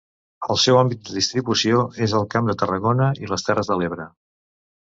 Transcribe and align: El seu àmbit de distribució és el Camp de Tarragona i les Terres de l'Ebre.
El 0.53 0.59
seu 0.61 0.77
àmbit 0.77 1.03
de 1.09 1.17
distribució 1.17 1.83
és 2.07 2.17
el 2.21 2.27
Camp 2.33 2.49
de 2.53 2.57
Tarragona 2.65 3.11
i 3.27 3.31
les 3.35 3.47
Terres 3.51 3.71
de 3.75 3.79
l'Ebre. 3.83 4.13